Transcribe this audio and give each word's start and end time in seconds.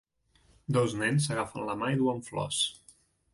dos 0.77 0.95
nens 1.01 1.27
s'agafen 1.29 1.67
la 1.67 1.75
mà 1.83 1.91
i 1.97 2.01
duen 2.01 2.25
flors. 2.31 2.65